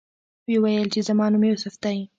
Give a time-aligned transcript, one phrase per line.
[0.45, 1.97] ویې ویل چې زما نوم یوسف دی.